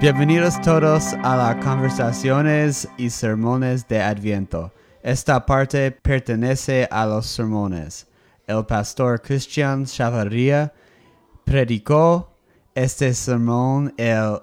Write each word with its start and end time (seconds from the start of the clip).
Bienvenidos 0.00 0.60
todos 0.62 1.12
a 1.22 1.36
las 1.36 1.62
conversaciones 1.64 2.88
y 2.96 3.10
sermones 3.10 3.86
de 3.86 4.00
Adviento. 4.00 4.72
Esta 5.02 5.44
parte 5.44 5.90
pertenece 5.90 6.88
a 6.90 7.04
los 7.06 7.26
sermones. 7.26 8.06
El 8.46 8.64
pastor 8.64 9.20
Christian 9.20 9.84
Chavarría 9.84 10.72
predicó 11.44 12.34
este 12.74 13.12
sermón 13.14 13.92
el 13.98 14.38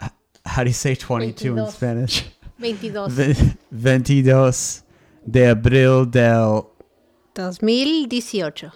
how 0.00 0.64
do 0.64 0.64
you 0.64 0.72
say 0.72 0.96
22 0.96 1.44
in 1.44 1.54
22. 1.54 1.74
Spanish? 1.74 2.36
22. 2.58 3.14
Ve- 3.14 3.56
22 3.70 4.84
de 5.24 5.48
abril 5.48 6.10
del 6.10 6.62
2018. 7.34 8.72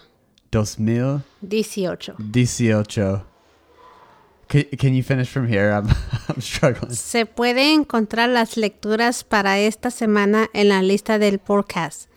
2018. 0.51 2.15
18. 2.19 3.32
Can, 4.53 4.65
can 4.77 4.93
you 4.93 5.01
finish 5.01 5.31
from 5.31 5.47
here? 5.47 5.71
I'm, 5.71 5.87
I'm 6.29 6.39
struggling. 6.39 6.93
Se 6.93 7.25
puede 7.25 7.73
encontrar 7.73 8.29
las 8.29 8.55
lecturas 8.55 9.23
para 9.23 9.57
esta 9.57 9.89
semana 9.89 10.47
en 10.53 10.69
la 10.69 10.83
lista 10.83 11.17
del 11.17 11.39
podcast. 11.39 12.07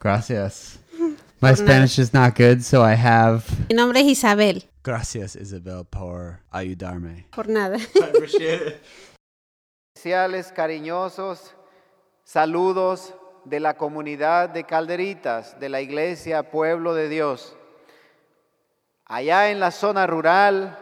Gracias. 0.00 0.78
My. 1.42 1.54
Spanish 1.54 1.98
is 1.98 2.14
not 2.14 2.34
good, 2.34 2.62
so 2.62 2.82
I 2.82 2.94
have. 2.94 3.42
Mi 3.68 3.74
nombre 3.74 4.00
es 4.00 4.06
Isabel. 4.06 4.64
Gracias, 4.82 5.36
Isabel, 5.36 5.84
por 5.84 6.40
ayudarme. 6.50 7.26
Por 7.36 7.50
nada. 7.50 7.76
especiales, 9.94 10.52
cariñosos 10.52 11.54
saludos 12.24 13.12
de 13.44 13.60
la 13.60 13.74
comunidad 13.74 14.48
de 14.48 14.64
Calderitas, 14.64 15.60
de 15.60 15.68
la 15.68 15.82
iglesia 15.82 16.50
Pueblo 16.50 16.94
de 16.94 17.10
Dios. 17.10 17.54
Allá 19.04 19.50
en 19.50 19.60
la 19.60 19.70
zona 19.70 20.06
rural, 20.06 20.78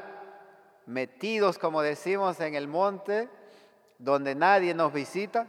metidos, 0.87 1.59
como 1.59 1.83
decimos, 1.83 2.41
en 2.41 2.55
el 2.55 2.69
monte, 2.69 3.29
donde 3.99 4.35
nadie 4.35 4.75
nos 4.75 4.93
visita, 4.93 5.47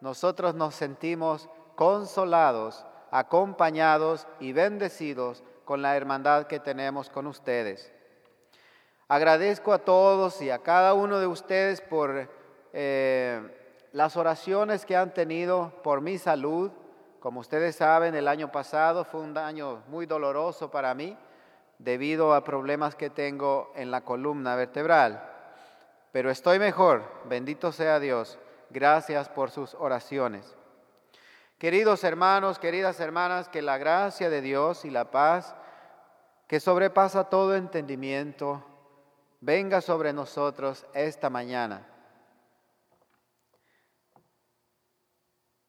nosotros 0.00 0.54
nos 0.54 0.74
sentimos 0.74 1.48
consolados, 1.76 2.84
acompañados 3.10 4.26
y 4.38 4.52
bendecidos 4.52 5.42
con 5.64 5.82
la 5.82 5.96
hermandad 5.96 6.46
que 6.46 6.60
tenemos 6.60 7.10
con 7.10 7.26
ustedes. 7.26 7.92
Agradezco 9.08 9.72
a 9.72 9.78
todos 9.78 10.40
y 10.40 10.50
a 10.50 10.60
cada 10.60 10.94
uno 10.94 11.18
de 11.18 11.26
ustedes 11.26 11.80
por 11.80 12.28
eh, 12.72 13.86
las 13.92 14.16
oraciones 14.16 14.86
que 14.86 14.96
han 14.96 15.12
tenido 15.12 15.72
por 15.82 16.00
mi 16.00 16.16
salud. 16.16 16.70
Como 17.18 17.40
ustedes 17.40 17.76
saben, 17.76 18.14
el 18.14 18.28
año 18.28 18.50
pasado 18.52 19.04
fue 19.04 19.20
un 19.20 19.36
año 19.36 19.82
muy 19.88 20.06
doloroso 20.06 20.70
para 20.70 20.94
mí 20.94 21.16
debido 21.80 22.34
a 22.34 22.44
problemas 22.44 22.94
que 22.94 23.08
tengo 23.08 23.72
en 23.74 23.90
la 23.90 24.02
columna 24.02 24.54
vertebral. 24.54 25.26
Pero 26.12 26.30
estoy 26.30 26.58
mejor, 26.58 27.04
bendito 27.24 27.72
sea 27.72 27.98
Dios. 27.98 28.38
Gracias 28.68 29.28
por 29.28 29.50
sus 29.50 29.74
oraciones. 29.74 30.56
Queridos 31.58 32.04
hermanos, 32.04 32.58
queridas 32.58 33.00
hermanas, 33.00 33.48
que 33.48 33.62
la 33.62 33.78
gracia 33.78 34.28
de 34.28 34.42
Dios 34.42 34.84
y 34.84 34.90
la 34.90 35.10
paz 35.10 35.54
que 36.46 36.60
sobrepasa 36.60 37.24
todo 37.24 37.54
entendimiento, 37.54 38.64
venga 39.40 39.80
sobre 39.80 40.12
nosotros 40.12 40.84
esta 40.94 41.30
mañana. 41.30 41.86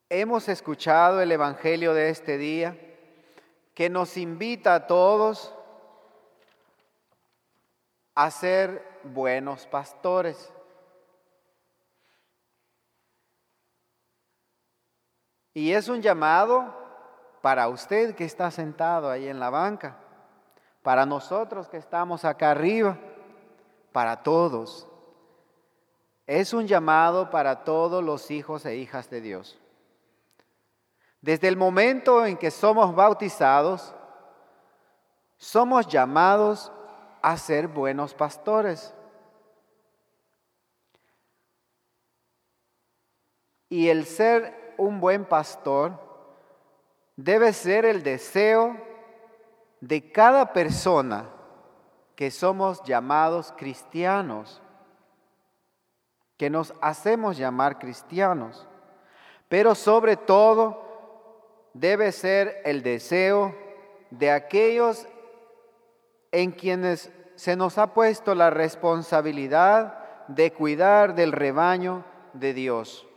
Hemos 0.09 0.49
escuchado 0.49 1.21
el 1.21 1.31
Evangelio 1.31 1.93
de 1.93 2.09
este 2.09 2.37
día 2.37 2.77
que 3.73 3.89
nos 3.89 4.17
invita 4.17 4.75
a 4.75 4.87
todos 4.87 5.53
a 8.23 8.29
ser 8.29 8.99
buenos 9.03 9.65
pastores. 9.65 10.51
Y 15.53 15.73
es 15.73 15.89
un 15.89 16.01
llamado 16.01 16.71
para 17.41 17.67
usted 17.67 18.13
que 18.13 18.25
está 18.25 18.51
sentado 18.51 19.09
ahí 19.09 19.27
en 19.27 19.39
la 19.39 19.49
banca, 19.49 19.97
para 20.83 21.05
nosotros 21.05 21.67
que 21.67 21.77
estamos 21.77 22.23
acá 22.23 22.51
arriba, 22.51 22.97
para 23.91 24.21
todos. 24.21 24.87
Es 26.27 26.53
un 26.53 26.67
llamado 26.67 27.31
para 27.31 27.63
todos 27.63 28.03
los 28.03 28.29
hijos 28.29 28.65
e 28.67 28.75
hijas 28.75 29.09
de 29.09 29.21
Dios. 29.21 29.59
Desde 31.21 31.47
el 31.47 31.57
momento 31.57 32.23
en 32.25 32.37
que 32.37 32.51
somos 32.51 32.93
bautizados, 32.93 33.95
somos 35.37 35.87
llamados 35.87 36.71
a 37.21 37.37
ser 37.37 37.67
buenos 37.67 38.13
pastores. 38.13 38.93
Y 43.69 43.89
el 43.89 44.05
ser 44.05 44.73
un 44.77 44.99
buen 44.99 45.25
pastor 45.25 45.93
debe 47.15 47.53
ser 47.53 47.85
el 47.85 48.03
deseo 48.03 48.75
de 49.79 50.11
cada 50.11 50.53
persona 50.53 51.29
que 52.15 52.31
somos 52.31 52.83
llamados 52.83 53.53
cristianos, 53.57 54.61
que 56.37 56.49
nos 56.49 56.73
hacemos 56.81 57.37
llamar 57.37 57.79
cristianos, 57.79 58.67
pero 59.47 59.73
sobre 59.75 60.17
todo 60.17 61.69
debe 61.73 62.11
ser 62.11 62.61
el 62.65 62.83
deseo 62.83 63.55
de 64.09 64.31
aquellos 64.31 65.07
en 66.31 66.51
quienes 66.51 67.11
se 67.35 67.55
nos 67.55 67.77
ha 67.77 67.93
puesto 67.93 68.35
la 68.35 68.49
responsabilidad 68.49 70.27
de 70.27 70.53
cuidar 70.53 71.15
del 71.15 71.31
rebaño 71.31 72.05
de 72.33 72.53
Dios. 72.53 73.07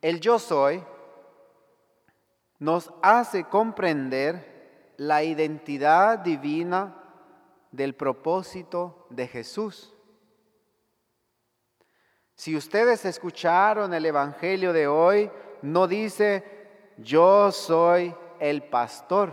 El 0.00 0.20
yo 0.20 0.38
soy 0.38 0.82
nos 2.58 2.92
hace 3.02 3.44
comprender 3.44 4.94
la 4.96 5.22
identidad 5.22 6.18
divina 6.18 6.96
del 7.70 7.94
propósito 7.94 9.06
de 9.10 9.26
Jesús. 9.26 9.94
Si 12.34 12.56
ustedes 12.56 13.04
escucharon 13.04 13.92
el 13.92 14.06
Evangelio 14.06 14.72
de 14.72 14.86
hoy, 14.86 15.30
no 15.62 15.86
dice, 15.86 16.44
yo 16.96 17.52
soy 17.52 18.14
el 18.40 18.64
pastor. 18.64 19.32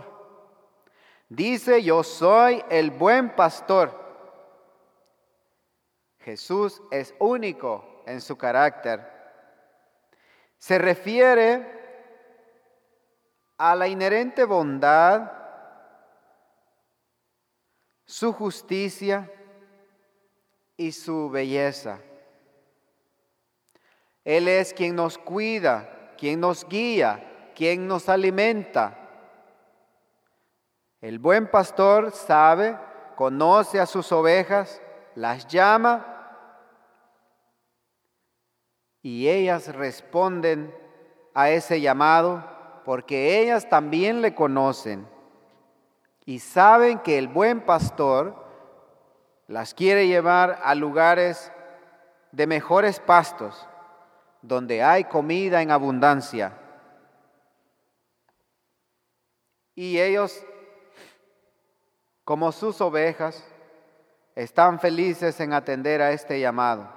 Dice, 1.28 1.82
yo 1.82 2.02
soy 2.02 2.62
el 2.70 2.90
buen 2.90 3.34
pastor. 3.34 4.06
Jesús 6.20 6.80
es 6.90 7.14
único 7.18 8.02
en 8.06 8.20
su 8.20 8.36
carácter. 8.36 9.06
Se 10.58 10.78
refiere 10.78 11.78
a 13.56 13.74
la 13.74 13.88
inherente 13.88 14.44
bondad, 14.44 15.32
su 18.04 18.32
justicia 18.32 19.30
y 20.76 20.92
su 20.92 21.28
belleza. 21.28 22.00
Él 24.24 24.48
es 24.48 24.72
quien 24.72 24.94
nos 24.94 25.18
cuida, 25.18 26.14
quien 26.16 26.40
nos 26.40 26.66
guía, 26.68 27.27
quien 27.58 27.88
nos 27.88 28.08
alimenta. 28.08 28.96
El 31.00 31.18
buen 31.18 31.50
pastor 31.50 32.12
sabe, 32.12 32.78
conoce 33.16 33.80
a 33.80 33.86
sus 33.86 34.12
ovejas, 34.12 34.80
las 35.16 35.44
llama 35.48 36.06
y 39.02 39.26
ellas 39.26 39.74
responden 39.74 40.72
a 41.34 41.50
ese 41.50 41.80
llamado 41.80 42.44
porque 42.84 43.40
ellas 43.40 43.68
también 43.68 44.22
le 44.22 44.36
conocen 44.36 45.08
y 46.26 46.38
saben 46.38 47.00
que 47.00 47.18
el 47.18 47.26
buen 47.26 47.62
pastor 47.62 48.36
las 49.48 49.74
quiere 49.74 50.06
llevar 50.06 50.60
a 50.62 50.76
lugares 50.76 51.50
de 52.30 52.46
mejores 52.46 53.00
pastos, 53.00 53.66
donde 54.42 54.84
hay 54.84 55.02
comida 55.02 55.60
en 55.60 55.72
abundancia. 55.72 56.67
Y 59.78 60.00
ellos, 60.00 60.44
como 62.24 62.50
sus 62.50 62.80
ovejas, 62.80 63.44
están 64.34 64.80
felices 64.80 65.38
en 65.38 65.52
atender 65.52 66.02
a 66.02 66.10
este 66.10 66.40
llamado. 66.40 66.88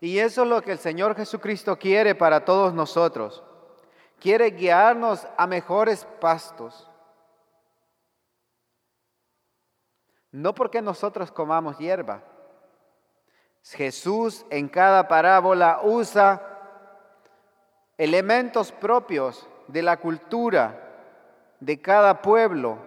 Y 0.00 0.20
eso 0.20 0.44
es 0.44 0.48
lo 0.48 0.62
que 0.62 0.70
el 0.70 0.78
Señor 0.78 1.16
Jesucristo 1.16 1.76
quiere 1.76 2.14
para 2.14 2.44
todos 2.44 2.72
nosotros. 2.72 3.42
Quiere 4.20 4.52
guiarnos 4.52 5.26
a 5.36 5.48
mejores 5.48 6.06
pastos. 6.20 6.88
No 10.30 10.54
porque 10.54 10.80
nosotros 10.80 11.32
comamos 11.32 11.76
hierba. 11.76 12.22
Jesús 13.64 14.46
en 14.50 14.68
cada 14.68 15.08
parábola 15.08 15.80
usa 15.82 16.40
elementos 17.98 18.70
propios 18.70 19.44
de 19.66 19.82
la 19.82 19.96
cultura 19.96 20.86
de 21.60 21.80
cada 21.80 22.22
pueblo 22.22 22.78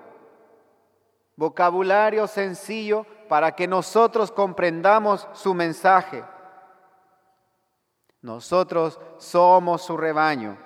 vocabulario 1.36 2.28
sencillo 2.28 3.06
para 3.30 3.54
que 3.54 3.68
nosotros 3.68 4.32
comprendamos 4.32 5.28
su 5.34 5.54
mensaje. 5.54 6.24
Nosotros 8.22 9.00
somos 9.18 9.82
su 9.82 9.98
rebaño. 9.98 10.58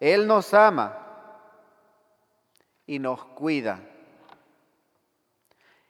Él 0.00 0.26
nos 0.26 0.52
ama 0.54 0.98
y 2.86 2.98
nos 2.98 3.24
cuida. 3.24 3.80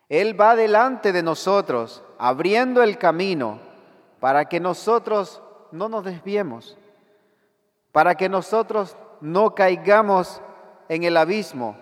Él 0.08 0.40
va 0.40 0.56
delante 0.56 1.12
de 1.12 1.22
nosotros, 1.22 2.02
abriendo 2.18 2.82
el 2.82 2.96
camino 2.96 3.60
para 4.20 4.46
que 4.46 4.58
nosotros 4.58 5.42
no 5.70 5.88
nos 5.88 6.04
desviemos, 6.04 6.78
para 7.92 8.14
que 8.14 8.28
nosotros 8.28 8.96
no 9.20 9.54
caigamos 9.54 10.40
en 10.88 11.04
el 11.04 11.16
abismo. 11.16 11.76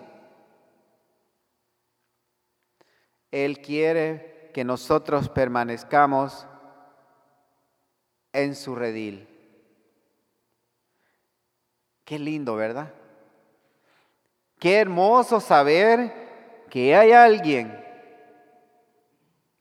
Él 3.31 3.61
quiere 3.61 4.51
que 4.53 4.63
nosotros 4.63 5.29
permanezcamos 5.29 6.47
en 8.33 8.55
su 8.55 8.75
redil. 8.75 9.27
Qué 12.03 12.19
lindo, 12.19 12.55
¿verdad? 12.55 12.93
Qué 14.59 14.79
hermoso 14.79 15.39
saber 15.39 16.65
que 16.69 16.95
hay 16.95 17.11
alguien 17.11 17.83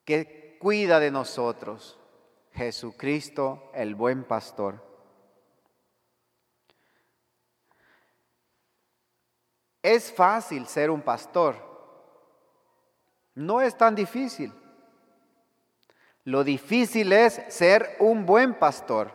que 0.05 0.57
cuida 0.61 1.01
de 1.01 1.11
nosotros, 1.11 1.99
Jesucristo 2.53 3.71
el 3.75 3.95
buen 3.95 4.25
pastor. 4.25 4.83
Es 9.87 10.13
fácil 10.13 10.67
ser 10.67 10.91
un 10.91 11.01
pastor, 11.01 11.55
no 13.37 13.61
es 13.61 13.79
tan 13.79 13.95
difícil. 13.95 14.53
Lo 16.25 16.43
difícil 16.43 17.13
es 17.13 17.41
ser 17.51 17.97
un 18.01 18.27
buen 18.27 18.55
pastor. 18.55 19.13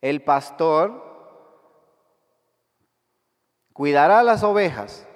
El 0.00 0.24
pastor 0.24 1.04
cuidará 3.74 4.22
las 4.22 4.42
ovejas, 4.42 5.06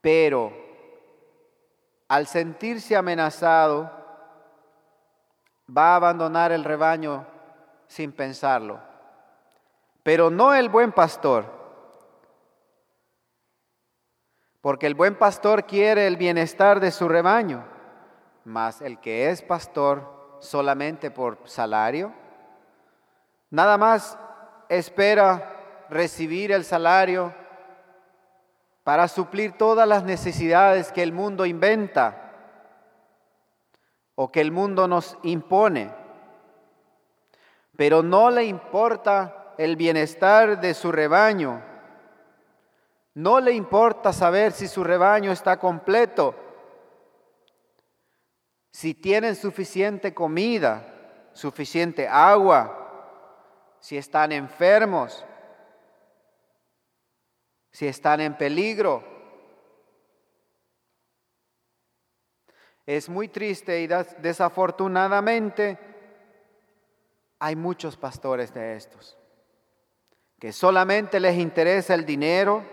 pero 0.00 0.52
al 2.08 2.26
sentirse 2.26 2.96
amenazado, 2.96 3.92
va 5.68 5.92
a 5.92 5.96
abandonar 5.96 6.50
el 6.50 6.64
rebaño 6.64 7.24
sin 7.86 8.10
pensarlo. 8.10 8.91
Pero 10.02 10.30
no 10.30 10.54
el 10.54 10.68
buen 10.68 10.92
pastor, 10.92 11.46
porque 14.60 14.86
el 14.86 14.94
buen 14.94 15.16
pastor 15.16 15.64
quiere 15.64 16.06
el 16.06 16.16
bienestar 16.16 16.80
de 16.80 16.90
su 16.90 17.08
rebaño, 17.08 17.64
mas 18.44 18.80
el 18.80 19.00
que 19.00 19.30
es 19.30 19.42
pastor 19.42 20.38
solamente 20.40 21.10
por 21.10 21.38
salario, 21.44 22.12
nada 23.50 23.78
más 23.78 24.18
espera 24.68 25.86
recibir 25.88 26.50
el 26.52 26.64
salario 26.64 27.34
para 28.82 29.06
suplir 29.06 29.52
todas 29.52 29.86
las 29.86 30.02
necesidades 30.02 30.90
que 30.90 31.02
el 31.02 31.12
mundo 31.12 31.46
inventa 31.46 32.32
o 34.14 34.32
que 34.32 34.40
el 34.40 34.50
mundo 34.50 34.88
nos 34.88 35.16
impone. 35.22 35.92
Pero 37.76 38.02
no 38.02 38.30
le 38.30 38.44
importa 38.44 39.41
el 39.64 39.76
bienestar 39.76 40.60
de 40.60 40.74
su 40.74 40.90
rebaño. 40.90 41.62
No 43.14 43.40
le 43.40 43.52
importa 43.52 44.12
saber 44.12 44.52
si 44.52 44.66
su 44.66 44.82
rebaño 44.82 45.30
está 45.30 45.58
completo, 45.58 46.34
si 48.72 48.94
tienen 48.94 49.36
suficiente 49.36 50.12
comida, 50.12 51.30
suficiente 51.32 52.08
agua, 52.08 53.76
si 53.80 53.96
están 53.96 54.32
enfermos, 54.32 55.24
si 57.70 57.86
están 57.86 58.20
en 58.20 58.36
peligro. 58.36 59.04
Es 62.84 63.08
muy 63.08 63.28
triste 63.28 63.80
y 63.82 63.86
desafortunadamente 63.86 65.78
hay 67.38 67.54
muchos 67.54 67.96
pastores 67.96 68.52
de 68.52 68.76
estos 68.76 69.21
que 70.42 70.52
solamente 70.52 71.20
les 71.20 71.38
interesa 71.38 71.94
el 71.94 72.04
dinero, 72.04 72.64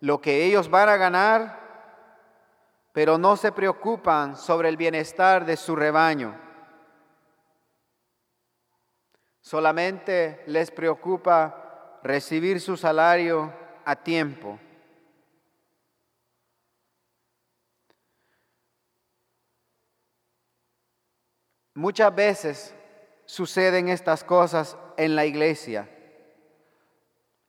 lo 0.00 0.18
que 0.18 0.46
ellos 0.46 0.70
van 0.70 0.88
a 0.88 0.96
ganar, 0.96 1.60
pero 2.90 3.18
no 3.18 3.36
se 3.36 3.52
preocupan 3.52 4.34
sobre 4.34 4.70
el 4.70 4.78
bienestar 4.78 5.44
de 5.44 5.58
su 5.58 5.76
rebaño. 5.76 6.34
Solamente 9.42 10.42
les 10.46 10.70
preocupa 10.70 12.00
recibir 12.02 12.58
su 12.62 12.78
salario 12.78 13.52
a 13.84 13.94
tiempo. 13.94 14.58
Muchas 21.74 22.14
veces 22.14 22.74
suceden 23.26 23.90
estas 23.90 24.24
cosas 24.24 24.78
en 24.96 25.14
la 25.14 25.26
iglesia 25.26 25.90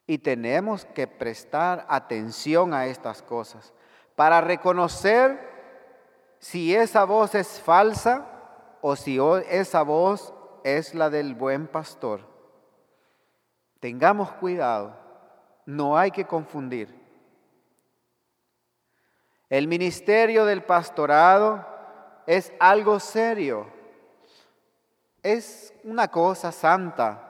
y 0.08 0.20
tenemos 0.20 0.86
que 0.86 1.08
prestar 1.08 1.86
atención 1.90 2.74
a 2.74 2.86
estas 2.86 3.22
cosas 3.22 3.74
para 4.16 4.42
reconocer 4.42 5.40
si 6.40 6.76
esa 6.76 7.06
voz 7.06 7.36
es 7.36 7.60
falsa 7.60 8.28
o 8.82 8.96
si 8.96 9.18
esa 9.50 9.82
voz 9.82 10.34
es 10.64 10.94
la 10.94 11.10
del 11.10 11.34
buen 11.34 11.68
pastor. 11.68 12.22
Tengamos 13.80 14.32
cuidado 14.34 15.06
no 15.66 15.98
hay 15.98 16.12
que 16.12 16.26
confundir. 16.26 17.04
El 19.50 19.68
ministerio 19.68 20.46
del 20.46 20.64
pastorado 20.64 21.66
es 22.26 22.52
algo 22.60 23.00
serio, 23.00 23.68
es 25.22 25.74
una 25.84 26.08
cosa 26.08 26.52
santa. 26.52 27.25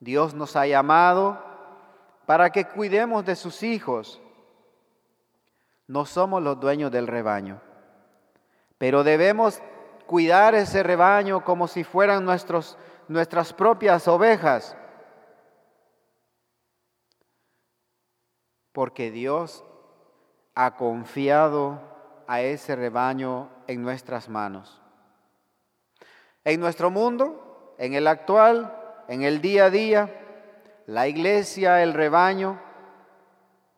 Dios 0.00 0.34
nos 0.34 0.56
ha 0.56 0.66
llamado 0.66 1.38
para 2.26 2.50
que 2.50 2.64
cuidemos 2.64 3.24
de 3.24 3.36
sus 3.36 3.62
hijos. 3.62 4.20
No 5.86 6.06
somos 6.06 6.42
los 6.42 6.58
dueños 6.58 6.90
del 6.90 7.06
rebaño, 7.06 7.60
pero 8.78 9.04
debemos 9.04 9.60
cuidar 10.06 10.54
ese 10.54 10.82
rebaño 10.82 11.44
como 11.44 11.68
si 11.68 11.84
fueran 11.84 12.24
nuestros, 12.24 12.76
nuestras 13.08 13.52
propias 13.52 14.08
ovejas. 14.08 14.76
porque 18.72 19.10
Dios 19.10 19.64
ha 20.54 20.76
confiado 20.76 21.80
a 22.26 22.42
ese 22.42 22.76
rebaño 22.76 23.50
en 23.66 23.82
nuestras 23.82 24.28
manos. 24.28 24.80
En 26.44 26.60
nuestro 26.60 26.90
mundo, 26.90 27.74
en 27.78 27.94
el 27.94 28.06
actual, 28.06 28.74
en 29.10 29.22
el 29.22 29.40
día 29.40 29.64
a 29.64 29.70
día, 29.70 30.08
la 30.86 31.08
iglesia, 31.08 31.82
el 31.82 31.94
rebaño, 31.94 32.60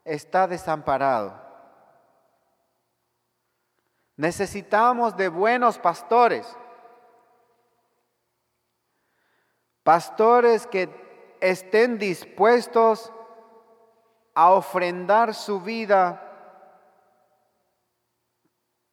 está 0.04 0.46
desamparado. 0.46 1.40
Necesitamos 4.14 5.16
de 5.16 5.28
buenos 5.28 5.78
pastores, 5.78 6.46
pastores 9.82 10.66
que 10.66 10.90
estén 11.40 11.96
dispuestos 11.96 13.10
a 14.34 14.50
ofrendar 14.50 15.32
su 15.32 15.62
vida 15.62 16.20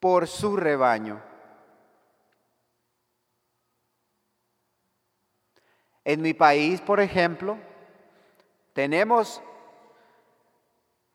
por 0.00 0.26
su 0.26 0.56
rebaño. 0.56 1.29
En 6.04 6.22
mi 6.22 6.34
país, 6.34 6.80
por 6.80 7.00
ejemplo, 7.00 7.58
tenemos 8.72 9.42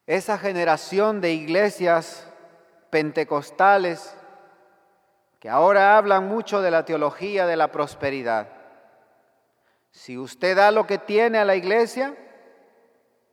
esa 0.08 0.38
generación 0.38 1.22
de 1.22 1.34
iglesias 1.34 2.28
pentecostales 2.90 4.16
que 5.40 5.50
ahora 5.50 5.98
hablan 5.98 6.28
mucho 6.28 6.62
de 6.62 6.72
la 6.72 6.86
teología 6.86 7.46
de 7.46 7.56
la 7.56 7.72
prosperidad. 7.72 8.50
Si 9.92 10.18
usted 10.18 10.56
da 10.56 10.72
lo 10.72 10.86
que 10.86 10.98
tiene 10.98 11.38
a 11.38 11.46
la 11.46 11.56
iglesia, 11.56 12.16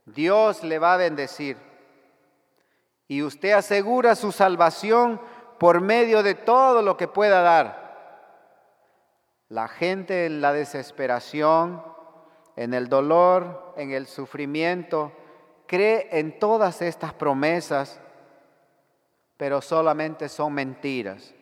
Dios 0.07 0.63
le 0.63 0.79
va 0.79 0.95
a 0.95 0.99
bendecir. 0.99 1.57
Y 3.09 3.23
usted 3.23 3.53
asegura 3.53 4.15
su 4.15 4.33
salvación 4.33 5.21
por 5.59 5.81
medio 5.81 6.23
de 6.23 6.35
todo 6.35 6.83
lo 6.83 6.97
que 6.97 7.09
pueda 7.09 7.43
dar. 7.43 7.82
La 9.53 9.69
gente 9.69 10.25
en 10.25 10.41
la 10.41 10.55
desesperación, 10.55 11.85
en 12.57 12.73
el 12.73 12.89
dolor, 12.89 13.75
en 13.77 13.91
el 13.91 14.07
sufrimiento, 14.07 15.13
cree 15.67 16.09
en 16.11 16.39
todas 16.39 16.81
estas 16.81 17.13
promesas, 17.13 18.01
pero 19.37 19.61
solamente 19.61 20.31
son 20.31 20.55
mentiras. 20.55 21.35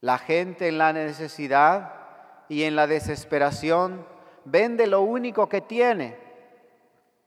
La 0.00 0.16
gente 0.16 0.68
en 0.68 0.78
la 0.78 0.94
necesidad 0.94 1.92
y 2.48 2.62
en 2.62 2.74
la 2.74 2.86
desesperación 2.86 4.06
vende 4.46 4.86
lo 4.86 5.02
único 5.02 5.50
que 5.50 5.60
tiene 5.60 6.16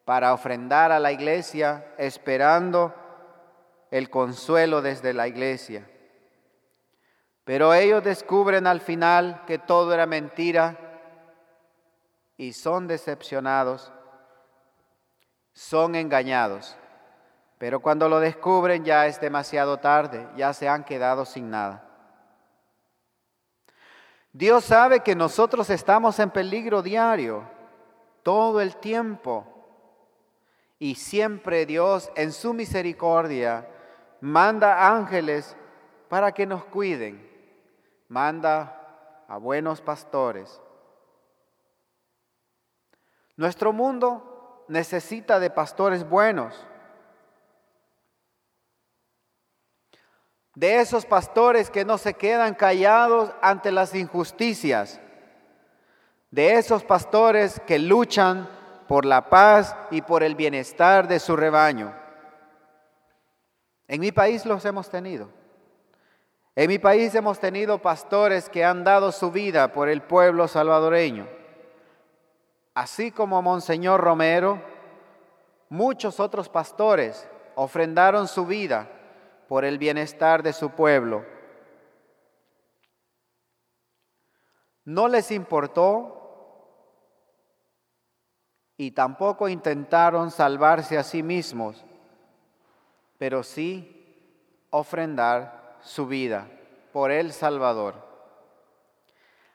para 0.03 0.33
ofrendar 0.33 0.91
a 0.91 0.99
la 0.99 1.11
iglesia 1.11 1.93
esperando 1.99 2.91
el 3.91 4.09
consuelo 4.09 4.81
desde 4.81 5.13
la 5.13 5.27
iglesia. 5.27 5.87
Pero 7.45 7.75
ellos 7.75 8.03
descubren 8.03 8.65
al 8.65 8.81
final 8.81 9.43
que 9.45 9.59
todo 9.59 9.93
era 9.93 10.07
mentira 10.07 10.75
y 12.37 12.53
son 12.53 12.87
decepcionados, 12.87 13.93
son 15.53 15.95
engañados. 15.95 16.75
Pero 17.59 17.79
cuando 17.79 18.09
lo 18.09 18.19
descubren 18.19 18.83
ya 18.83 19.05
es 19.05 19.21
demasiado 19.21 19.77
tarde, 19.77 20.27
ya 20.35 20.53
se 20.53 20.67
han 20.67 20.83
quedado 20.83 21.23
sin 21.23 21.51
nada. 21.51 21.83
Dios 24.33 24.65
sabe 24.65 25.01
que 25.01 25.15
nosotros 25.15 25.69
estamos 25.69 26.19
en 26.19 26.31
peligro 26.31 26.81
diario, 26.81 27.43
todo 28.23 28.59
el 28.59 28.75
tiempo. 28.77 29.45
Y 30.79 30.95
siempre 30.95 31.67
Dios 31.67 32.11
en 32.15 32.33
su 32.33 32.53
misericordia 32.53 33.69
manda 34.19 34.93
ángeles 34.93 35.55
para 36.09 36.33
que 36.33 36.45
nos 36.45 36.65
cuiden. 36.65 37.34
Manda 38.07 39.25
a 39.27 39.38
buenos 39.38 39.81
pastores. 39.81 40.62
Nuestro 43.35 43.74
mundo 43.74 44.65
necesita 44.67 45.39
de 45.39 45.50
pastores 45.50 46.07
buenos. 46.07 46.65
de 50.55 50.79
esos 50.79 51.05
pastores 51.05 51.69
que 51.69 51.85
no 51.85 51.97
se 51.97 52.13
quedan 52.13 52.55
callados 52.55 53.31
ante 53.41 53.71
las 53.71 53.93
injusticias, 53.93 55.01
de 56.31 56.53
esos 56.53 56.83
pastores 56.83 57.62
que 57.67 57.77
luchan 57.77 58.50
por 58.88 59.05
la 59.05 59.29
paz 59.29 59.75
y 59.91 60.01
por 60.01 60.24
el 60.24 60.35
bienestar 60.35 61.07
de 61.07 61.19
su 61.19 61.35
rebaño. 61.35 61.93
En 63.88 64.00
mi 64.00 64.12
país 64.12 64.45
los 64.45 64.63
hemos 64.65 64.89
tenido. 64.89 65.29
En 66.57 66.69
mi 66.69 66.79
país 66.79 67.13
hemos 67.15 67.39
tenido 67.39 67.81
pastores 67.81 68.50
que 68.50 68.63
han 68.63 68.85
dado 68.85 69.12
su 69.12 69.29
vida 69.29 69.74
por 69.74 69.89
el 69.89 70.01
pueblo 70.01 70.47
salvadoreño. 70.47 71.27
Así 72.74 73.12
como 73.12 73.41
Monseñor 73.41 74.00
Romero, 74.00 74.62
muchos 75.67 76.21
otros 76.21 76.47
pastores 76.47 77.27
ofrendaron 77.55 78.29
su 78.29 78.45
vida 78.45 78.88
por 79.50 79.65
el 79.65 79.77
bienestar 79.77 80.43
de 80.43 80.53
su 80.53 80.69
pueblo. 80.69 81.25
No 84.85 85.09
les 85.09 85.31
importó 85.31 86.15
y 88.77 88.91
tampoco 88.91 89.50
intentaron 89.50 90.31
salvarse 90.31 90.97
a 90.97 91.03
sí 91.03 91.21
mismos, 91.21 91.83
pero 93.17 93.43
sí 93.43 93.91
ofrendar 94.69 95.64
su 95.85 96.07
vida 96.07 96.49
por 96.91 97.11
el 97.11 97.31
Salvador. 97.31 97.95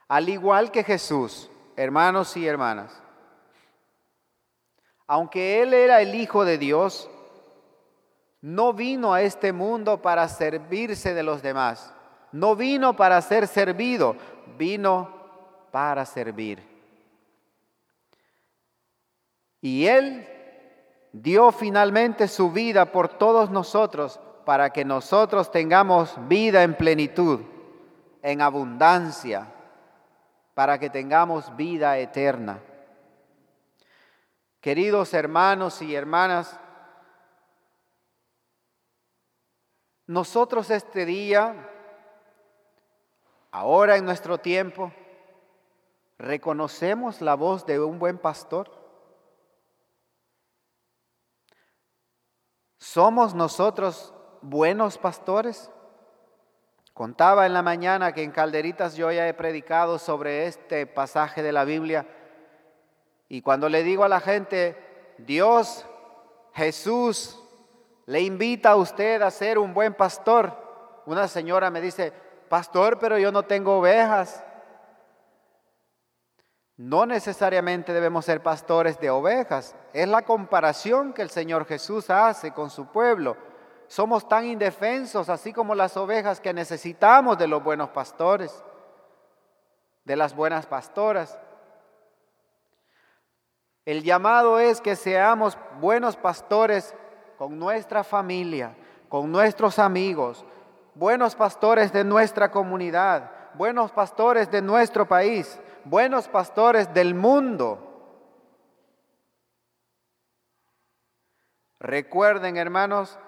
Al 0.09 0.29
igual 0.29 0.71
que 0.71 0.85
Jesús, 0.85 1.51
hermanos 1.77 2.37
y 2.37 2.47
hermanas, 2.47 3.03
aunque 5.07 5.61
Él 5.61 5.75
era 5.75 6.01
el 6.01 6.15
Hijo 6.15 6.45
de 6.45 6.57
Dios, 6.57 7.11
no 8.41 8.73
vino 8.73 9.13
a 9.13 9.23
este 9.23 9.53
mundo 9.53 10.01
para 10.01 10.27
servirse 10.29 11.13
de 11.15 11.23
los 11.23 11.43
demás. 11.43 11.93
No 12.33 12.55
vino 12.55 12.95
para 12.95 13.21
ser 13.21 13.49
servido, 13.49 14.17
vino 14.57 15.13
para 15.73 16.07
servir. 16.07 16.63
Y 19.61 19.87
Él 19.87 20.27
dio 21.13 21.51
finalmente 21.51 22.29
su 22.29 22.53
vida 22.53 22.93
por 22.93 23.09
todos 23.09 23.51
nosotros 23.51 24.21
para 24.51 24.71
que 24.71 24.85
nosotros 24.85 25.53
tengamos 25.53 26.13
vida 26.27 26.65
en 26.65 26.75
plenitud, 26.75 27.39
en 28.21 28.43
abundancia, 28.43 29.47
para 30.55 30.77
que 30.77 30.91
tengamos 30.91 31.55
vida 31.55 31.97
eterna. 31.99 32.61
Queridos 34.61 35.15
hermanos 35.15 35.81
y 35.83 35.95
hermanas, 35.95 36.59
Nosotros 40.09 40.69
este 40.71 41.07
día, 41.07 41.55
ahora 43.53 43.99
en 43.99 44.05
nuestro 44.05 44.39
tiempo, 44.39 44.93
reconocemos 46.19 47.21
la 47.21 47.37
voz 47.37 47.65
de 47.67 47.79
un 47.79 48.01
buen 48.01 48.19
pastor. 48.19 48.69
¿Somos 52.79 53.33
nosotros 53.33 54.13
buenos 54.43 54.99
pastores? 54.99 55.71
Contaba 56.95 57.47
en 57.47 57.55
la 57.55 57.63
mañana 57.63 58.13
que 58.13 58.23
en 58.23 58.31
Calderitas 58.31 58.95
yo 58.95 59.11
ya 59.11 59.27
he 59.29 59.35
predicado 59.35 59.99
sobre 59.99 60.47
este 60.47 60.87
pasaje 60.87 61.43
de 61.43 61.53
la 61.53 61.65
Biblia 61.65 62.07
y 63.33 63.43
cuando 63.43 63.69
le 63.69 63.85
digo 63.85 64.03
a 64.03 64.09
la 64.09 64.21
gente, 64.21 64.77
Dios, 65.17 65.87
Jesús, 66.53 67.41
le 68.07 68.21
invita 68.23 68.71
a 68.73 68.77
usted 68.77 69.23
a 69.23 69.31
ser 69.31 69.57
un 69.57 69.73
buen 69.73 69.95
pastor. 69.95 70.53
Una 71.07 71.29
señora 71.29 71.71
me 71.71 71.81
dice, 71.81 72.13
pastor, 72.49 72.99
pero 72.99 73.19
yo 73.19 73.31
no 73.31 73.45
tengo 73.45 73.79
ovejas. 73.79 74.43
No 76.77 77.07
necesariamente 77.07 77.93
debemos 77.93 78.25
ser 78.25 78.43
pastores 78.43 78.99
de 78.99 79.11
ovejas. 79.11 79.77
Es 79.93 80.09
la 80.09 80.23
comparación 80.23 81.13
que 81.13 81.23
el 81.23 81.31
Señor 81.31 81.67
Jesús 81.67 82.11
hace 82.11 82.51
con 82.51 82.69
su 82.69 82.87
pueblo. 82.87 83.37
Somos 83.91 84.29
tan 84.29 84.45
indefensos, 84.45 85.29
así 85.29 85.53
como 85.53 85.75
las 85.75 85.97
ovejas, 85.97 86.41
que 86.41 86.55
necesitamos 86.55 87.37
de 87.37 87.49
los 87.49 87.61
buenos 87.61 87.89
pastores, 87.89 88.63
de 90.05 90.15
las 90.15 90.33
buenas 90.33 90.65
pastoras. 90.65 91.37
El 93.85 94.05
llamado 94.05 94.61
es 94.61 94.81
que 94.81 94.95
seamos 94.95 95.59
buenos 95.81 96.15
pastores 96.15 96.95
con 97.37 97.59
nuestra 97.59 98.05
familia, 98.05 98.77
con 99.09 99.33
nuestros 99.33 99.81
amigos, 99.81 100.45
buenos 100.95 101.35
pastores 101.35 101.93
de 101.93 102.05
nuestra 102.05 102.49
comunidad, 102.53 103.29
buenos 103.55 103.91
pastores 103.91 104.49
de 104.53 104.63
nuestro 104.63 105.09
país, 105.09 105.59
buenos 105.85 106.29
pastores 106.29 106.95
del 106.95 107.17
mundo. 107.17 107.89
Recuerden, 111.81 112.57
hermanos, 112.57 113.19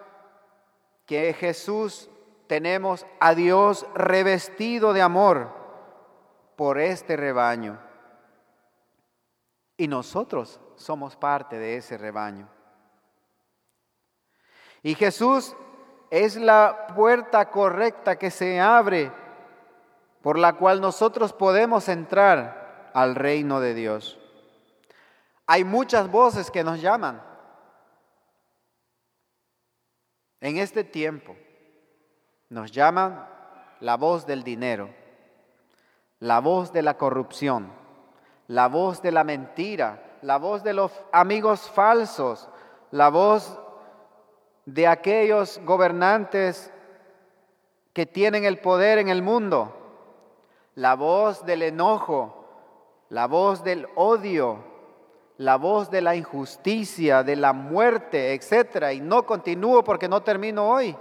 que 1.13 1.35
Jesús 1.35 2.09
tenemos 2.47 3.05
a 3.21 3.35
Dios 3.35 3.87
revestido 3.95 4.95
de 4.95 5.03
amor 5.03 5.51
por 6.57 6.79
este 6.79 7.19
rebaño. 7.19 7.79
Y 9.77 9.89
nosotros 9.89 10.59
somos 10.77 11.15
parte 11.17 11.59
de 11.59 11.77
ese 11.77 11.99
rebaño. 11.99 12.49
Y 14.83 14.95
Jesús 14.95 15.55
es 16.11 16.37
la 16.37 16.87
puerta 16.95 17.51
correcta 17.51 18.17
que 18.17 18.31
se 18.31 18.59
abre 18.59 19.13
por 20.23 20.39
la 20.39 20.55
cual 20.55 20.81
nosotros 20.81 21.35
podemos 21.35 21.91
entrar 21.91 22.91
al 22.95 23.17
reino 23.17 23.61
de 23.61 23.75
Dios. 23.75 24.19
Hay 25.47 25.65
muchas 25.65 26.11
voces 26.11 26.51
que 26.51 26.65
nos 26.65 26.81
llaman. 26.81 27.32
En 30.43 30.57
este 30.57 30.83
tiempo 30.83 31.37
nos 32.49 32.73
llaman 32.73 33.29
la 33.79 33.97
voz 33.97 34.27
del 34.27 34.43
dinero, 34.43 34.91
la 36.19 36.41
voz 36.41 36.73
de 36.73 36.83
la 36.83 36.99
corrupción, 36.99 37.73
la 38.49 38.67
voz 38.67 39.01
de 39.03 39.13
la 39.13 39.23
mentira, 39.23 40.19
la 40.21 40.39
voz 40.39 40.65
de 40.65 40.73
los 40.73 40.91
amigos 41.13 41.71
falsos, 41.71 42.49
la 42.91 43.09
voz 43.09 43.57
de 44.67 44.89
aquellos 44.89 45.61
gobernantes 45.65 46.73
que 47.93 48.05
tienen 48.05 48.43
el 48.45 48.59
poder 48.59 48.99
en 48.99 49.11
el 49.11 49.23
mundo, 49.23 49.73
la 50.75 50.97
voz 50.97 51.47
del 51.47 51.63
enojo, 51.63 52.49
la 53.11 53.29
voz 53.29 53.63
del 53.63 53.87
odio, 53.95 54.72
la 55.43 55.57
voz 55.57 55.91
de 55.91 56.01
la 56.01 56.15
injusticia, 56.15 57.25
de 57.25 57.35
la 57.35 57.53
muerte, 57.53 58.33
etc. 58.33 58.93
Y 58.95 59.01
no 59.01 59.27
continúo 59.27 59.83
porque 59.83 60.09
no 60.09 60.23
termino 60.23 60.69
hoy. 60.69 60.97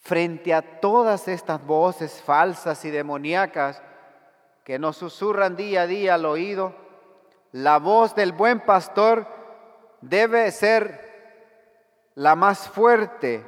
Frente 0.00 0.52
a 0.52 0.80
todas 0.80 1.28
estas 1.28 1.64
voces 1.64 2.20
falsas 2.20 2.84
y 2.84 2.90
demoníacas, 2.90 3.80
que 4.64 4.78
nos 4.78 4.96
susurran 4.96 5.54
día 5.54 5.82
a 5.82 5.86
día 5.86 6.14
al 6.14 6.26
oído, 6.26 6.74
la 7.52 7.78
voz 7.78 8.14
del 8.14 8.32
buen 8.32 8.60
pastor 8.60 9.26
debe 10.00 10.50
ser 10.50 12.10
la 12.16 12.34
más 12.34 12.68
fuerte, 12.68 13.44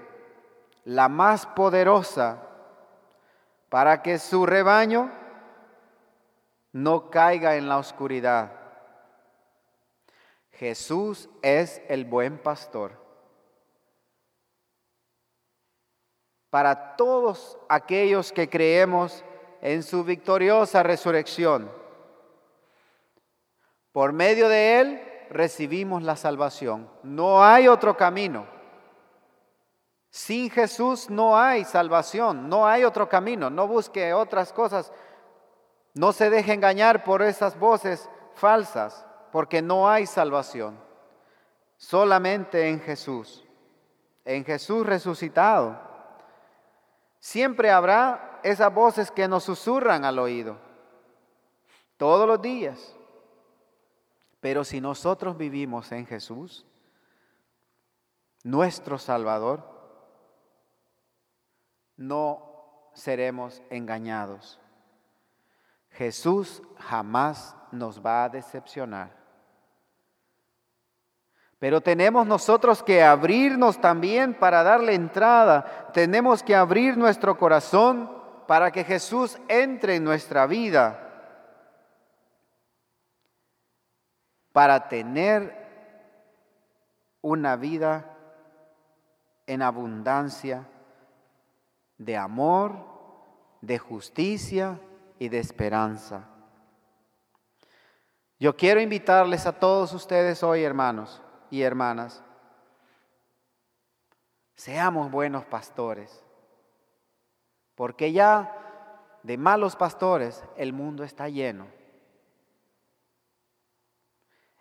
la 0.85 1.09
más 1.09 1.47
poderosa, 1.47 2.43
para 3.69 4.03
que 4.03 4.19
su 4.19 4.47
rebaño 4.47 5.22
no 6.73 7.11
caiga 7.11 7.57
en 7.57 7.69
la 7.69 7.79
oscuridad. 7.79 8.53
Jesús 10.53 11.29
es 11.43 11.83
el 11.89 12.05
buen 12.05 12.39
pastor. 12.39 13.01
Para 16.51 16.97
todos 16.97 17.59
aquellos 17.69 18.33
que 18.33 18.49
creemos 18.49 19.25
en 19.61 19.83
su 19.83 20.05
victoriosa 20.05 20.83
resurrección, 20.83 21.71
por 23.93 24.13
medio 24.13 24.49
de 24.49 24.81
Él 24.81 25.03
recibimos 25.31 26.03
la 26.03 26.17
salvación. 26.17 26.91
No 27.03 27.45
hay 27.45 27.69
otro 27.69 27.97
camino. 27.97 28.47
Sin 30.11 30.51
Jesús 30.51 31.09
no 31.09 31.39
hay 31.39 31.65
salvación, 31.65 32.49
no 32.49 32.67
hay 32.67 32.85
otro 32.85 33.09
camino. 33.09 33.49
No 33.49 33.67
busque 33.67 34.13
otras 34.13 34.53
cosas. 34.53 34.93
No 35.95 36.13
se 36.13 36.31
deje 36.31 36.55
engañar 36.55 37.05
por 37.05 37.23
esas 37.23 37.59
voces 37.59 38.09
falsas, 38.35 39.05
porque 39.31 39.61
no 39.61 39.89
hay 39.89 40.07
salvación. 40.07 40.79
Solamente 41.77 42.69
en 42.69 42.81
Jesús, 42.81 43.45
en 44.25 44.45
Jesús 44.45 44.87
resucitado. 44.87 45.79
Siempre 47.19 47.71
habrá 47.71 48.41
esas 48.43 48.73
voces 48.73 49.11
que 49.11 49.29
nos 49.29 49.45
susurran 49.45 50.05
al 50.05 50.19
oído, 50.19 50.57
todos 51.97 52.27
los 52.27 52.41
días. 52.41 52.97
Pero 54.41 54.65
si 54.65 54.81
nosotros 54.81 55.37
vivimos 55.37 55.93
en 55.93 56.07
Jesús, 56.07 56.67
nuestro 58.43 58.99
Salvador, 58.99 59.63
no 61.97 62.91
seremos 62.95 63.63
engañados. 63.71 64.62
Jesús 65.93 66.63
jamás 66.79 67.57
nos 67.71 68.05
va 68.05 68.25
a 68.25 68.29
decepcionar. 68.29 69.23
Pero 71.59 71.81
tenemos 71.81 72.27
nosotros 72.27 72.83
que 72.83 73.05
abrirnos 73.05 73.81
también 73.81 74.35
para 74.35 74.63
darle 74.65 74.95
entrada. 74.95 75.91
Tenemos 75.93 76.43
que 76.43 76.57
abrir 76.57 76.97
nuestro 76.97 77.39
corazón 77.39 78.11
para 78.49 78.73
que 78.73 78.83
Jesús 78.83 79.39
entre 79.47 79.97
en 79.97 80.05
nuestra 80.05 80.47
vida. 80.47 80.99
Para 84.53 84.89
tener 84.89 85.57
una 87.21 87.55
vida 87.55 88.11
en 89.47 89.63
abundancia 89.63 90.67
de 91.97 92.17
amor, 92.17 92.73
de 93.61 93.79
justicia 93.79 94.81
y 95.23 95.29
de 95.29 95.39
esperanza. 95.39 96.25
Yo 98.41 98.57
quiero 98.57 98.81
invitarles 98.81 99.47
a 99.47 99.53
todos 99.53 99.93
ustedes 99.93 100.43
hoy, 100.43 100.65
hermanos 100.65 101.23
y 101.49 101.63
hermanas, 101.63 102.25
seamos 104.57 105.13
buenos 105.13 105.45
pastores, 105.45 106.25
porque 107.77 108.11
ya 108.11 109.21
de 109.23 109.39
malos 109.39 109.77
pastores 109.77 110.43
el 110.57 110.73
mundo 110.73 111.05
está 111.05 111.29
lleno. 111.29 111.69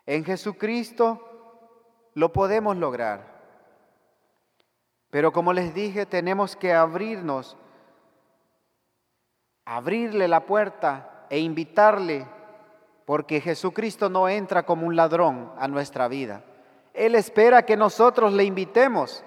En 0.06 0.24
Jesucristo 0.24 2.08
lo 2.14 2.32
podemos 2.32 2.76
lograr. 2.76 3.32
Pero 5.10 5.32
como 5.32 5.52
les 5.52 5.74
dije, 5.74 6.06
tenemos 6.06 6.54
que 6.54 6.72
abrirnos, 6.72 7.56
abrirle 9.64 10.28
la 10.28 10.46
puerta 10.46 11.26
e 11.30 11.38
invitarle, 11.38 12.26
porque 13.04 13.40
Jesucristo 13.40 14.08
no 14.08 14.28
entra 14.28 14.64
como 14.64 14.86
un 14.86 14.96
ladrón 14.96 15.52
a 15.58 15.68
nuestra 15.68 16.08
vida. 16.08 16.42
Él 16.94 17.14
espera 17.14 17.64
que 17.64 17.76
nosotros 17.76 18.32
le 18.32 18.44
invitemos. 18.44 19.24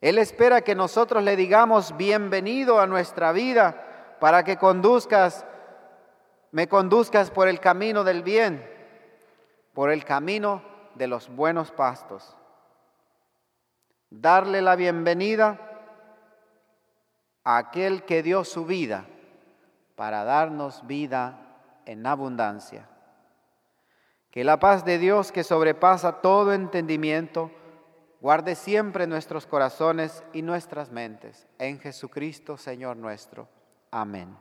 Él 0.00 0.18
espera 0.18 0.62
que 0.62 0.74
nosotros 0.74 1.22
le 1.22 1.36
digamos 1.36 1.96
bienvenido 1.96 2.80
a 2.80 2.86
nuestra 2.86 3.32
vida 3.32 4.16
para 4.18 4.44
que 4.44 4.56
conduzcas, 4.56 5.44
me 6.52 6.68
conduzcas 6.68 7.30
por 7.30 7.48
el 7.48 7.60
camino 7.60 8.02
del 8.02 8.22
bien, 8.22 8.66
por 9.74 9.90
el 9.90 10.04
camino 10.04 10.62
de 10.94 11.06
los 11.06 11.28
buenos 11.28 11.70
pastos 11.70 12.36
darle 14.10 14.60
la 14.60 14.74
bienvenida 14.74 15.69
aquel 17.44 18.04
que 18.04 18.22
dio 18.22 18.44
su 18.44 18.64
vida 18.64 19.06
para 19.96 20.24
darnos 20.24 20.86
vida 20.86 21.38
en 21.86 22.06
abundancia. 22.06 22.88
Que 24.30 24.44
la 24.44 24.60
paz 24.60 24.84
de 24.84 24.98
Dios 24.98 25.32
que 25.32 25.42
sobrepasa 25.42 26.20
todo 26.20 26.52
entendimiento, 26.52 27.50
guarde 28.20 28.54
siempre 28.54 29.06
nuestros 29.06 29.46
corazones 29.46 30.22
y 30.32 30.42
nuestras 30.42 30.90
mentes. 30.90 31.46
En 31.58 31.80
Jesucristo, 31.80 32.56
Señor 32.56 32.96
nuestro. 32.96 33.48
Amén. 33.90 34.36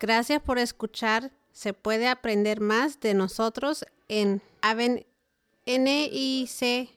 Gracias 0.00 0.42
por 0.42 0.58
escuchar. 0.58 1.30
Se 1.52 1.72
puede 1.72 2.08
aprender 2.08 2.60
más 2.60 2.98
de 2.98 3.14
nosotros 3.14 3.84
en 4.08 4.42
Aven 4.62 5.06
nic.org. 5.66 6.88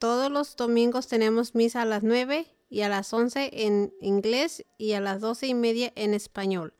Todos 0.00 0.30
los 0.30 0.56
domingos 0.56 1.08
tenemos 1.08 1.54
misa 1.54 1.82
a 1.82 1.84
las 1.84 2.02
9 2.02 2.46
y 2.70 2.80
a 2.80 2.88
las 2.88 3.12
11 3.12 3.50
en 3.52 3.92
inglés 4.00 4.64
y 4.78 4.94
a 4.94 5.00
las 5.00 5.20
12 5.20 5.48
y 5.48 5.52
media 5.52 5.92
en 5.94 6.14
español. 6.14 6.72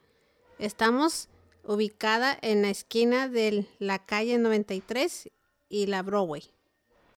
Estamos 0.59 1.29
ubicada 1.63 2.39
en 2.41 2.63
la 2.63 2.71
esquina 2.71 3.29
de 3.29 3.67
la 3.79 4.07
calle 4.07 4.39
93 4.39 5.29
y 5.69 5.85
la 5.85 6.03
Broadway. 6.03 6.51